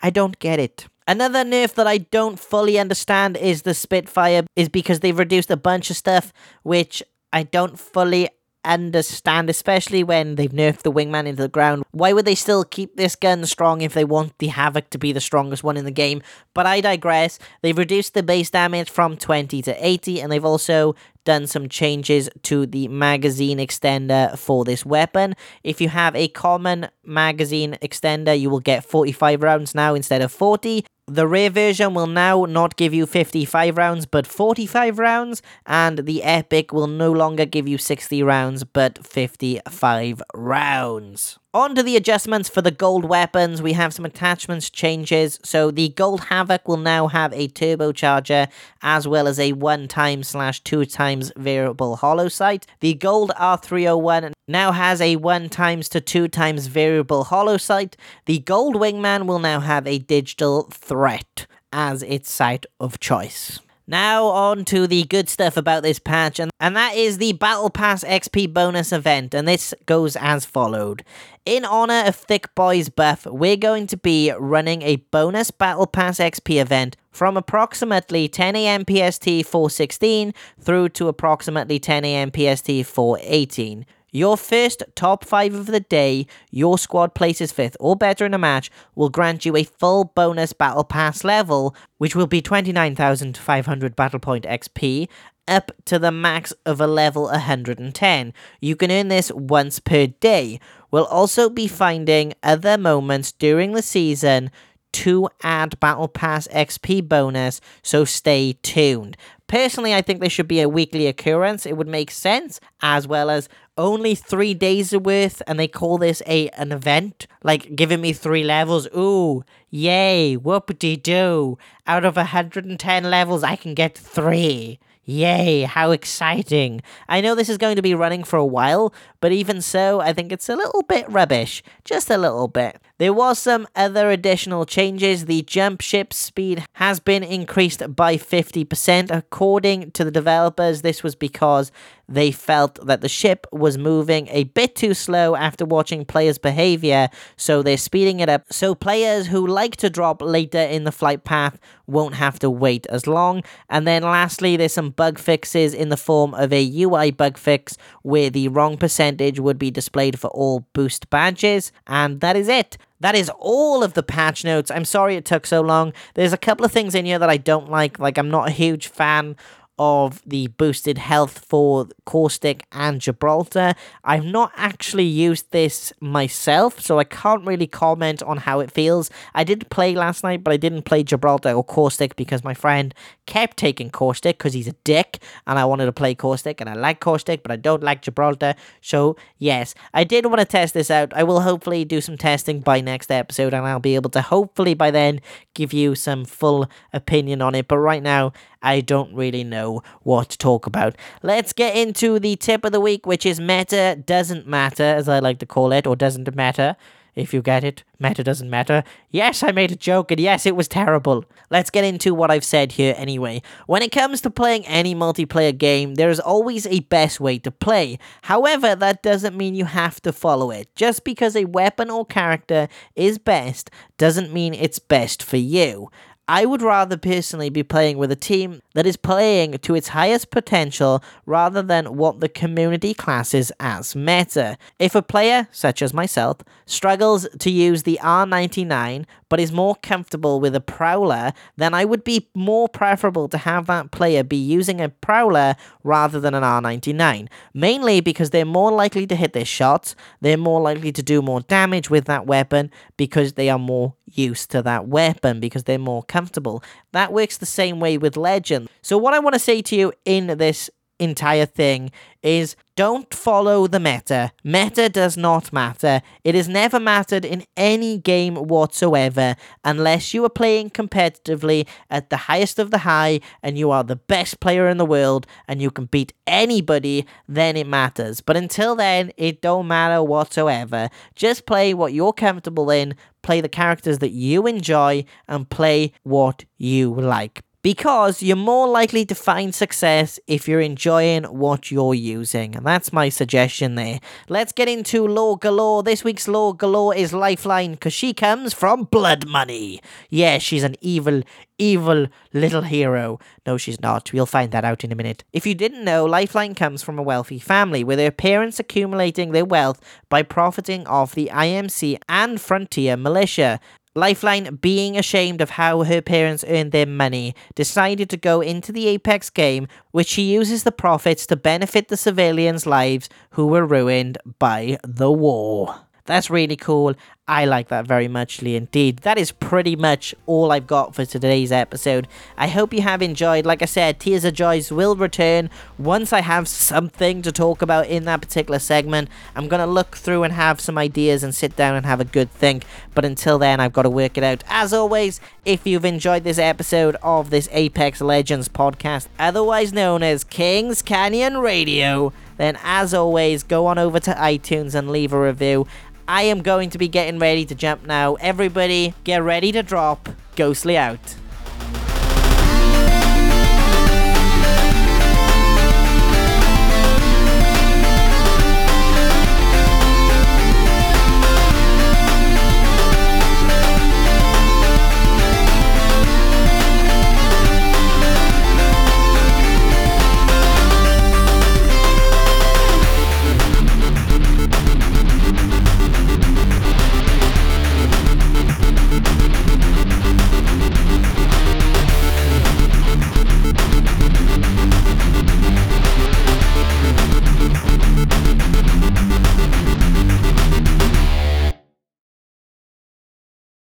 I 0.01 0.09
don't 0.09 0.37
get 0.39 0.59
it. 0.59 0.87
Another 1.09 1.45
nerf 1.45 1.73
that 1.75 1.87
I 1.87 1.99
don't 1.99 2.37
fully 2.37 2.77
understand 2.77 3.37
is 3.37 3.61
the 3.61 3.73
Spitfire, 3.73 4.43
is 4.57 4.67
because 4.67 4.99
they've 4.99 5.17
reduced 5.17 5.49
a 5.49 5.55
bunch 5.55 5.89
of 5.89 5.95
stuff 5.95 6.33
which 6.63 7.01
I 7.31 7.43
don't 7.43 7.79
fully 7.79 8.27
understand, 8.65 9.49
especially 9.49 10.03
when 10.03 10.35
they've 10.35 10.51
nerfed 10.51 10.81
the 10.81 10.91
wingman 10.91 11.25
into 11.25 11.41
the 11.41 11.47
ground. 11.47 11.83
Why 11.91 12.11
would 12.11 12.25
they 12.25 12.35
still 12.35 12.65
keep 12.65 12.97
this 12.97 13.15
gun 13.15 13.45
strong 13.45 13.79
if 13.79 13.93
they 13.93 14.03
want 14.03 14.37
the 14.39 14.47
Havoc 14.47 14.89
to 14.89 14.97
be 14.97 15.13
the 15.13 15.21
strongest 15.21 15.63
one 15.63 15.77
in 15.77 15.85
the 15.85 15.91
game? 15.91 16.21
But 16.53 16.65
I 16.65 16.81
digress. 16.81 17.39
They've 17.61 17.77
reduced 17.77 18.13
the 18.13 18.23
base 18.23 18.49
damage 18.49 18.89
from 18.89 19.15
20 19.15 19.61
to 19.61 19.85
80, 19.85 20.19
and 20.21 20.29
they've 20.29 20.43
also 20.43 20.95
done 21.23 21.47
some 21.47 21.69
changes 21.69 22.29
to 22.41 22.65
the 22.65 22.89
magazine 22.89 23.59
extender 23.59 24.37
for 24.37 24.65
this 24.65 24.85
weapon. 24.85 25.35
If 25.63 25.79
you 25.79 25.87
have 25.89 26.15
a 26.15 26.27
common 26.27 26.89
magazine 27.05 27.77
extender, 27.81 28.37
you 28.37 28.49
will 28.49 28.59
get 28.59 28.83
45 28.83 29.41
rounds 29.41 29.73
now 29.73 29.95
instead 29.95 30.21
of 30.21 30.31
40. 30.31 30.85
The 31.09 31.25
rare 31.25 31.49
version 31.49 31.93
will 31.93 32.07
now 32.07 32.43
not 32.43 32.75
give 32.75 32.93
you 32.93 33.05
55 33.05 33.77
rounds 33.77 34.05
but 34.05 34.27
45 34.27 34.99
rounds, 34.99 35.41
and 35.65 35.99
the 35.99 36.21
epic 36.21 36.73
will 36.73 36.87
no 36.87 37.13
longer 37.13 37.45
give 37.45 37.65
you 37.65 37.77
60 37.77 38.23
rounds 38.23 38.65
but 38.65 39.05
55 39.07 40.21
rounds. 40.33 41.39
On 41.57 41.73
to 41.73 41.81
the 41.81 41.95
adjustments 41.95 42.49
for 42.49 42.61
the 42.61 42.69
gold 42.69 43.03
weapons. 43.03 43.63
We 43.63 43.73
have 43.73 43.91
some 43.91 44.05
attachments 44.05 44.69
changes. 44.69 45.39
So 45.43 45.71
the 45.71 45.89
gold 45.89 46.25
havoc 46.25 46.67
will 46.67 46.77
now 46.77 47.07
have 47.07 47.33
a 47.33 47.47
turbocharger 47.47 48.47
as 48.83 49.07
well 49.07 49.27
as 49.27 49.39
a 49.39 49.53
one 49.53 49.87
time 49.87 50.21
slash 50.21 50.59
two 50.59 50.85
times 50.85 51.31
variable 51.35 51.95
holo 51.95 52.27
sight. 52.27 52.67
The 52.79 52.93
gold 52.93 53.31
R301 53.39 54.33
now 54.47 54.71
has 54.71 55.01
a 55.01 55.15
one 55.15 55.49
times 55.49 55.89
to 55.89 55.99
two 55.99 56.27
times 56.27 56.67
variable 56.67 57.23
holo 57.23 57.57
sight. 57.57 57.97
The 58.27 58.37
gold 58.37 58.75
wingman 58.75 59.25
will 59.25 59.39
now 59.39 59.59
have 59.59 59.87
a 59.87 59.97
digital 59.97 60.69
threat 60.71 61.47
as 61.73 62.03
its 62.03 62.31
sight 62.31 62.67
of 62.79 62.99
choice. 62.99 63.61
Now 63.89 64.25
on 64.25 64.65
to 64.65 64.85
the 64.85 65.05
good 65.05 65.29
stuff 65.29 65.55
about 65.55 65.81
this 65.81 65.97
patch, 65.97 66.41
and, 66.41 66.51
and 66.59 66.75
that 66.75 66.95
is 66.95 67.19
the 67.19 67.31
Battle 67.31 67.69
Pass 67.69 68.03
XP 68.03 68.53
bonus 68.53 68.91
event, 68.91 69.33
and 69.33 69.47
this 69.47 69.73
goes 69.85 70.17
as 70.17 70.43
followed. 70.43 71.05
In 71.45 71.63
honor 71.63 72.03
of 72.05 72.17
Thick 72.17 72.53
Boy's 72.53 72.89
buff, 72.89 73.25
we're 73.25 73.55
going 73.55 73.87
to 73.87 73.95
be 73.95 74.33
running 74.37 74.81
a 74.81 74.97
bonus 74.97 75.51
Battle 75.51 75.87
Pass 75.87 76.19
XP 76.19 76.59
event 76.59 76.97
from 77.11 77.37
approximately 77.37 78.27
10am 78.27 78.83
PST 78.85 79.47
416 79.49 80.33
through 80.59 80.89
to 80.89 81.07
approximately 81.07 81.79
10am 81.79 82.33
PST 82.33 82.85
418. 82.85 83.85
Your 84.11 84.37
first 84.37 84.83
top 84.95 85.25
5 85.25 85.53
of 85.53 85.65
the 85.65 85.81
day, 85.81 86.27
your 86.49 86.77
squad 86.77 87.13
places 87.13 87.51
5th 87.51 87.75
or 87.79 87.95
better 87.95 88.25
in 88.25 88.33
a 88.33 88.37
match, 88.37 88.71
will 88.95 89.09
grant 89.09 89.45
you 89.45 89.55
a 89.57 89.63
full 89.63 90.05
bonus 90.05 90.53
Battle 90.53 90.85
Pass 90.85 91.23
level, 91.23 91.75
which 91.97 92.15
will 92.15 92.27
be 92.27 92.41
29,500 92.41 93.95
Battle 93.95 94.19
Point 94.19 94.45
XP, 94.45 95.09
up 95.47 95.71
to 95.85 95.99
the 95.99 96.11
max 96.11 96.53
of 96.65 96.79
a 96.79 96.87
level 96.87 97.23
110. 97.25 98.33
You 98.61 98.75
can 98.75 98.91
earn 98.91 99.07
this 99.09 99.31
once 99.31 99.79
per 99.79 100.07
day. 100.07 100.59
We'll 100.91 101.05
also 101.05 101.49
be 101.49 101.67
finding 101.67 102.33
other 102.43 102.77
moments 102.77 103.31
during 103.31 103.73
the 103.73 103.81
season 103.81 104.51
to 104.93 105.29
add 105.43 105.79
Battle 105.79 106.07
Pass 106.07 106.47
XP 106.47 107.07
bonus, 107.07 107.61
so 107.81 108.05
stay 108.05 108.53
tuned. 108.63 109.17
Personally, 109.47 109.93
I 109.93 110.01
think 110.01 110.19
this 110.19 110.33
should 110.33 110.47
be 110.47 110.59
a 110.59 110.67
weekly 110.67 111.07
occurrence. 111.07 111.65
It 111.65 111.77
would 111.77 111.87
make 111.87 112.11
sense, 112.11 112.59
as 112.81 113.07
well 113.07 113.29
as 113.29 113.47
only 113.77 114.15
three 114.15 114.53
days 114.53 114.95
worth, 114.95 115.41
and 115.47 115.59
they 115.59 115.67
call 115.67 115.97
this 115.97 116.21
a 116.27 116.49
an 116.49 116.71
event, 116.71 117.27
like 117.43 117.75
giving 117.75 118.01
me 118.01 118.11
three 118.11 118.43
levels. 118.43 118.87
Ooh, 118.95 119.43
yay! 119.69 120.35
Whoopity 120.37 121.01
doo! 121.01 121.57
Out 121.85 122.03
of 122.03 122.17
110 122.17 123.03
levels, 123.03 123.43
I 123.43 123.55
can 123.55 123.73
get 123.73 123.97
three. 123.97 124.79
Yay, 125.09 125.61
how 125.61 125.91
exciting. 125.91 126.81
I 127.07 127.21
know 127.21 127.33
this 127.33 127.47
is 127.47 127.57
going 127.57 127.77
to 127.77 127.81
be 127.81 127.95
running 127.95 128.25
for 128.25 128.35
a 128.35 128.45
while, 128.45 128.93
but 129.21 129.31
even 129.31 129.61
so, 129.61 130.01
I 130.01 130.11
think 130.11 130.33
it's 130.33 130.49
a 130.49 130.55
little 130.57 130.83
bit 130.83 131.09
rubbish. 131.09 131.63
Just 131.85 132.09
a 132.09 132.17
little 132.17 132.49
bit. 132.49 132.81
There 132.99 133.13
was 133.13 133.37
some 133.37 133.67
other 133.75 134.09
additional 134.09 134.65
changes. 134.65 135.25
The 135.25 135.43
jump 135.43 135.81
ship 135.81 136.11
speed 136.13 136.65
has 136.73 136.99
been 136.99 137.23
increased 137.23 137.95
by 137.95 138.17
50%. 138.17 139.11
According 139.11 139.91
to 139.91 140.03
the 140.03 140.09
developers, 140.09 140.81
this 140.81 141.03
was 141.03 141.13
because 141.13 141.71
they 142.09 142.31
felt 142.31 142.83
that 142.87 143.01
the 143.01 143.09
ship 143.09 143.45
was 143.51 143.77
moving 143.77 144.27
a 144.29 144.45
bit 144.45 144.75
too 144.75 144.93
slow 144.95 145.35
after 145.35 145.65
watching 145.65 146.05
players' 146.05 146.37
behavior, 146.37 147.09
so 147.35 147.61
they're 147.61 147.77
speeding 147.77 148.21
it 148.21 148.29
up 148.29 148.45
so 148.51 148.73
players 148.73 149.27
who 149.27 149.45
like 149.45 149.75
to 149.75 149.89
drop 149.89 150.21
later 150.21 150.59
in 150.59 150.85
the 150.85 150.91
flight 150.91 151.25
path 151.25 151.59
won't 151.85 152.15
have 152.15 152.39
to 152.39 152.49
wait 152.49 152.87
as 152.87 153.07
long. 153.07 153.43
And 153.69 153.85
then 153.85 154.03
lastly, 154.03 154.55
there's 154.55 154.73
some 154.73 154.91
bug 154.91 155.19
fixes 155.19 155.73
in 155.73 155.89
the 155.89 155.97
form 155.97 156.33
of 156.33 156.53
a 156.53 156.81
UI 156.81 157.11
bug 157.11 157.37
fix 157.37 157.77
where 158.03 158.29
the 158.29 158.47
wrong 158.47 158.77
percentage 158.77 159.39
would 159.39 159.59
be 159.59 159.69
displayed 159.69 160.17
for 160.17 160.29
all 160.29 160.65
boost 160.73 161.09
badges, 161.09 161.71
and 161.85 162.21
that 162.21 162.35
is 162.35 162.47
it. 162.47 162.77
That 162.99 163.15
is 163.15 163.31
all 163.37 163.83
of 163.83 163.93
the 163.93 164.03
patch 164.03 164.43
notes. 164.43 164.71
I'm 164.71 164.85
sorry 164.85 165.15
it 165.15 165.25
took 165.25 165.45
so 165.45 165.61
long. 165.61 165.93
There's 166.15 166.33
a 166.33 166.37
couple 166.37 166.65
of 166.65 166.71
things 166.71 166.95
in 166.95 167.05
here 167.05 167.19
that 167.19 167.29
I 167.29 167.37
don't 167.37 167.69
like. 167.69 167.99
Like, 167.99 168.17
I'm 168.17 168.29
not 168.29 168.47
a 168.47 168.51
huge 168.51 168.87
fan 168.87 169.35
of 169.79 170.21
the 170.25 170.47
boosted 170.47 170.97
health 170.97 171.39
for 171.39 171.87
Caustic 172.05 172.65
and 172.71 172.99
Gibraltar. 172.99 173.73
I've 174.03 174.25
not 174.25 174.51
actually 174.55 175.05
used 175.05 175.51
this 175.51 175.93
myself, 175.99 176.79
so 176.79 176.99
I 176.99 177.03
can't 177.03 177.45
really 177.45 177.67
comment 177.67 178.23
on 178.23 178.37
how 178.37 178.59
it 178.59 178.71
feels. 178.71 179.09
I 179.35 179.43
did 179.43 179.69
play 179.69 179.95
last 179.95 180.23
night, 180.23 180.43
but 180.43 180.53
I 180.53 180.57
didn't 180.57 180.83
play 180.83 181.03
Gibraltar 181.03 181.51
or 181.51 181.63
Caustic 181.63 182.15
because 182.15 182.43
my 182.43 182.53
friend 182.53 182.93
kept 183.25 183.57
taking 183.57 183.89
Caustic 183.89 184.37
because 184.37 184.53
he's 184.53 184.67
a 184.67 184.75
dick, 184.83 185.19
and 185.45 185.59
I 185.59 185.65
wanted 185.65 185.85
to 185.85 185.91
play 185.91 186.15
Caustic, 186.15 186.59
and 186.59 186.69
I 186.69 186.73
like 186.73 186.99
Caustic, 186.99 187.43
but 187.43 187.51
I 187.51 187.55
don't 187.57 187.83
like 187.83 188.01
Gibraltar. 188.01 188.55
So, 188.81 189.15
yes, 189.37 189.75
I 189.93 190.03
did 190.03 190.25
want 190.25 190.39
to 190.39 190.45
test 190.45 190.73
this 190.73 190.89
out. 190.89 191.13
I 191.13 191.23
will 191.23 191.41
hopefully 191.41 191.85
do 191.85 192.01
some 192.01 192.17
testing 192.17 192.61
by 192.61 192.81
next 192.81 193.11
episode, 193.11 193.53
and 193.53 193.65
I'll 193.65 193.79
be 193.79 193.95
able 193.95 194.09
to 194.11 194.21
hopefully 194.21 194.73
by 194.73 194.91
then 194.91 195.21
give 195.53 195.73
you 195.73 195.95
some 195.95 196.25
full 196.25 196.69
opinion 196.93 197.41
on 197.41 197.53
it. 197.53 197.67
But 197.67 197.77
right 197.77 198.01
now, 198.01 198.31
I 198.61 198.81
don't 198.81 199.13
really 199.13 199.43
know 199.43 199.83
what 200.03 200.29
to 200.29 200.37
talk 200.37 200.65
about. 200.65 200.95
Let's 201.23 201.53
get 201.53 201.75
into 201.75 202.19
the 202.19 202.35
tip 202.35 202.65
of 202.65 202.71
the 202.71 202.79
week, 202.79 203.05
which 203.05 203.25
is 203.25 203.39
meta 203.39 204.01
doesn't 204.05 204.47
matter, 204.47 204.83
as 204.83 205.07
I 205.07 205.19
like 205.19 205.39
to 205.39 205.45
call 205.45 205.71
it, 205.71 205.87
or 205.87 205.95
doesn't 205.95 206.33
matter. 206.35 206.75
If 207.17 207.33
you 207.33 207.41
get 207.41 207.63
it, 207.63 207.83
meta 207.99 208.23
doesn't 208.23 208.47
matter. 208.47 208.83
Yes, 209.09 209.41
I 209.41 209.51
made 209.51 209.71
a 209.71 209.75
joke, 209.75 210.11
and 210.11 210.19
yes, 210.19 210.45
it 210.45 210.55
was 210.55 210.67
terrible. 210.67 211.25
Let's 211.49 211.71
get 211.71 211.83
into 211.83 212.13
what 212.13 212.29
I've 212.29 212.43
said 212.43 212.73
here 212.73 212.93
anyway. 212.95 213.41
When 213.65 213.81
it 213.81 213.91
comes 213.91 214.21
to 214.21 214.29
playing 214.29 214.67
any 214.67 214.93
multiplayer 214.93 215.57
game, 215.57 215.95
there 215.95 216.11
is 216.11 216.19
always 216.19 216.67
a 216.67 216.81
best 216.81 217.19
way 217.19 217.39
to 217.39 217.49
play. 217.49 217.97
However, 218.21 218.75
that 218.75 219.01
doesn't 219.01 219.35
mean 219.35 219.55
you 219.55 219.65
have 219.65 219.99
to 220.03 220.13
follow 220.13 220.51
it. 220.51 220.69
Just 220.75 221.03
because 221.03 221.35
a 221.35 221.45
weapon 221.45 221.89
or 221.89 222.05
character 222.05 222.67
is 222.95 223.17
best 223.17 223.71
doesn't 223.97 224.31
mean 224.31 224.53
it's 224.53 224.77
best 224.77 225.23
for 225.23 225.37
you. 225.37 225.89
I 226.29 226.45
would 226.45 226.61
rather 226.61 226.97
personally 226.97 227.49
be 227.49 227.63
playing 227.63 227.97
with 227.97 228.11
a 228.11 228.15
team 228.15 228.61
that 228.73 228.85
is 228.85 228.97
playing 228.97 229.59
to 229.59 229.75
its 229.75 229.89
highest 229.89 230.29
potential 230.29 231.01
rather 231.25 231.61
than 231.61 231.95
what 231.95 232.19
the 232.19 232.27
community 232.27 232.93
classes 232.93 233.49
as 233.61 233.95
meta. 233.95 234.57
If 234.77 234.93
a 234.93 235.01
player, 235.01 235.47
such 235.53 235.81
as 235.81 235.93
myself, 235.93 236.39
struggles 236.65 237.29
to 237.39 237.49
use 237.49 237.83
the 237.83 237.97
R99 238.03 239.05
but 239.29 239.39
is 239.39 239.51
more 239.51 239.75
comfortable 239.75 240.39
with 240.39 240.53
a 240.55 240.61
Prowler, 240.61 241.31
then 241.55 241.73
I 241.73 241.85
would 241.85 242.03
be 242.03 242.27
more 242.33 242.67
preferable 242.67 243.29
to 243.29 243.37
have 243.37 243.67
that 243.67 243.91
player 243.91 244.23
be 244.23 244.37
using 244.37 244.81
a 244.81 244.89
Prowler 244.89 245.55
rather 245.83 246.19
than 246.19 246.33
an 246.33 246.43
R99. 246.43 247.29
Mainly 247.53 248.01
because 248.01 248.31
they're 248.31 248.45
more 248.45 248.71
likely 248.71 249.07
to 249.07 249.15
hit 249.15 249.31
their 249.31 249.45
shots, 249.45 249.95
they're 250.19 250.37
more 250.37 250.61
likely 250.61 250.91
to 250.91 251.03
do 251.03 251.21
more 251.21 251.41
damage 251.41 251.89
with 251.89 252.05
that 252.05 252.25
weapon 252.25 252.69
because 252.97 253.33
they 253.33 253.49
are 253.49 253.59
more 253.59 253.93
used 254.07 254.51
to 254.51 254.61
that 254.63 254.87
weapon 254.87 255.39
because 255.39 255.63
they're 255.63 255.77
more 255.77 256.03
comfortable. 256.03 256.63
That 256.91 257.13
works 257.13 257.37
the 257.37 257.45
same 257.45 257.79
way 257.79 257.97
with 257.97 258.17
Legend. 258.17 258.69
So, 258.81 258.97
what 258.97 259.13
I 259.13 259.19
want 259.19 259.33
to 259.33 259.39
say 259.39 259.61
to 259.63 259.75
you 259.75 259.93
in 260.05 260.37
this 260.37 260.69
entire 260.99 261.45
thing 261.45 261.91
is 262.23 262.55
don't 262.75 263.11
follow 263.13 263.65
the 263.65 263.79
meta. 263.79 264.31
Meta 264.43 264.89
does 264.89 265.17
not 265.17 265.51
matter. 265.51 266.01
It 266.23 266.35
has 266.35 266.47
never 266.47 266.79
mattered 266.79 267.25
in 267.25 267.45
any 267.55 267.97
game 267.97 268.35
whatsoever 268.35 269.35
unless 269.63 270.13
you 270.13 270.23
are 270.25 270.29
playing 270.29 270.69
competitively 270.71 271.67
at 271.89 272.09
the 272.09 272.17
highest 272.17 272.59
of 272.59 272.69
the 272.69 272.79
high 272.79 273.19
and 273.41 273.57
you 273.57 273.71
are 273.71 273.83
the 273.83 273.95
best 273.95 274.39
player 274.39 274.67
in 274.67 274.77
the 274.77 274.85
world 274.85 275.25
and 275.47 275.61
you 275.61 275.71
can 275.71 275.85
beat 275.85 276.13
anybody, 276.27 277.05
then 277.27 277.57
it 277.57 277.67
matters. 277.67 278.21
But 278.21 278.37
until 278.37 278.75
then, 278.75 279.11
it 279.17 279.41
don't 279.41 279.67
matter 279.67 280.03
whatsoever. 280.03 280.89
Just 281.15 281.45
play 281.45 281.73
what 281.73 281.93
you're 281.93 282.13
comfortable 282.13 282.69
in, 282.69 282.95
play 283.23 283.41
the 283.41 283.49
characters 283.49 283.99
that 283.99 284.11
you 284.11 284.45
enjoy, 284.45 285.05
and 285.27 285.49
play 285.49 285.93
what 286.03 286.45
you 286.57 286.93
like 286.93 287.43
because 287.67 288.23
you're 288.23 288.37
more 288.37 288.65
likely 288.65 289.05
to 289.05 289.13
find 289.13 289.53
success 289.53 290.21
if 290.25 290.47
you're 290.47 290.61
enjoying 290.61 291.25
what 291.25 291.69
you're 291.69 291.93
using. 291.93 292.55
And 292.55 292.65
that's 292.65 292.93
my 292.93 293.09
suggestion 293.09 293.75
there. 293.75 293.99
Let's 294.29 294.53
get 294.53 294.69
into 294.69 295.05
Lore 295.05 295.37
galore. 295.37 295.83
This 295.83 296.01
week's 296.01 296.29
Lore 296.29 296.55
galore 296.55 296.95
is 296.95 297.11
Lifeline 297.11 297.71
because 297.71 297.91
she 297.91 298.13
comes 298.13 298.53
from 298.53 298.85
Blood 298.85 299.27
Money. 299.27 299.81
Yeah, 300.09 300.37
she's 300.37 300.63
an 300.63 300.77
evil, 300.79 301.23
evil 301.57 302.07
little 302.31 302.61
hero. 302.61 303.19
No, 303.45 303.57
she's 303.57 303.81
not. 303.81 304.13
We'll 304.13 304.25
find 304.25 304.53
that 304.53 304.63
out 304.63 304.85
in 304.85 304.93
a 304.93 304.95
minute. 304.95 305.25
If 305.33 305.45
you 305.45 305.53
didn't 305.53 305.83
know, 305.83 306.05
Lifeline 306.05 306.55
comes 306.55 306.83
from 306.83 306.97
a 306.97 307.03
wealthy 307.03 307.37
family, 307.37 307.83
with 307.83 307.99
her 307.99 308.11
parents 308.11 308.61
accumulating 308.61 309.31
their 309.31 309.43
wealth 309.43 309.81
by 310.07 310.23
profiting 310.23 310.87
off 310.87 311.15
the 311.15 311.29
IMC 311.33 311.97
and 312.07 312.39
Frontier 312.39 312.95
militia. 312.95 313.59
Lifeline, 313.97 314.57
being 314.57 314.95
ashamed 314.95 315.41
of 315.41 315.49
how 315.49 315.81
her 315.81 316.03
parents 316.03 316.45
earned 316.47 316.71
their 316.71 316.85
money, 316.85 317.33
decided 317.55 318.11
to 318.11 318.17
go 318.17 318.41
into 318.41 318.71
the 318.71 318.85
Apex 318.89 319.31
game, 319.31 319.67
which 319.89 320.07
she 320.07 320.21
uses 320.21 320.61
the 320.61 320.71
profits 320.71 321.25
to 321.25 321.35
benefit 321.35 321.87
the 321.87 321.97
civilians' 321.97 322.67
lives 322.67 323.09
who 323.31 323.47
were 323.47 323.65
ruined 323.65 324.19
by 324.37 324.77
the 324.83 325.11
war. 325.11 325.86
That's 326.07 326.29
really 326.29 326.55
cool. 326.55 326.95
I 327.27 327.43
like 327.43 327.67
that 327.67 327.85
very 327.85 328.07
muchly 328.07 328.55
indeed. 328.55 328.99
That 328.99 329.17
is 329.17 329.33
pretty 329.33 329.75
much 329.75 330.15
all 330.25 330.53
I've 330.53 330.65
got 330.65 330.95
for 330.95 331.03
today's 331.03 331.51
episode. 331.51 332.07
I 332.37 332.47
hope 332.47 332.73
you 332.73 332.81
have 332.81 333.01
enjoyed. 333.01 333.45
Like 333.45 333.61
I 333.61 333.65
said, 333.65 333.99
Tears 333.99 334.23
of 334.23 334.33
Joys 334.33 334.71
will 334.71 334.95
return 334.95 335.49
once 335.77 336.13
I 336.13 336.21
have 336.21 336.47
something 336.47 337.21
to 337.23 337.31
talk 337.33 337.61
about 337.61 337.87
in 337.87 338.05
that 338.05 338.21
particular 338.21 338.59
segment. 338.59 339.09
I'm 339.35 339.49
going 339.49 339.59
to 339.59 339.67
look 339.67 339.97
through 339.97 340.23
and 340.23 340.31
have 340.31 340.61
some 340.61 340.77
ideas 340.77 341.21
and 341.21 341.35
sit 341.35 341.57
down 341.57 341.75
and 341.75 341.85
have 341.85 341.99
a 341.99 342.05
good 342.05 342.31
think. 342.31 342.63
But 342.95 343.03
until 343.03 343.37
then, 343.37 343.59
I've 343.59 343.73
got 343.73 343.83
to 343.83 343.89
work 343.89 344.17
it 344.17 344.23
out. 344.23 344.45
As 344.47 344.71
always, 344.71 345.19
if 345.43 345.67
you've 345.67 345.83
enjoyed 345.83 346.23
this 346.23 346.39
episode 346.39 346.95
of 347.03 347.29
this 347.29 347.49
Apex 347.51 347.99
Legends 347.99 348.47
podcast, 348.47 349.07
otherwise 349.19 349.73
known 349.73 350.01
as 350.01 350.23
Kings 350.23 350.81
Canyon 350.81 351.39
Radio, 351.39 352.13
then 352.37 352.57
as 352.63 352.93
always, 352.93 353.43
go 353.43 353.65
on 353.65 353.77
over 353.77 353.99
to 353.99 354.11
iTunes 354.11 354.75
and 354.75 354.89
leave 354.91 355.11
a 355.11 355.19
review. 355.19 355.67
I 356.07 356.23
am 356.23 356.41
going 356.41 356.69
to 356.69 356.77
be 356.77 356.87
getting 356.87 357.19
ready 357.19 357.45
to 357.45 357.53
jump 357.53 357.85
now. 357.85 358.15
Everybody, 358.15 358.93
get 359.03 359.21
ready 359.21 359.51
to 359.51 359.61
drop. 359.61 360.09
Ghostly 360.35 360.77
out. 360.77 361.15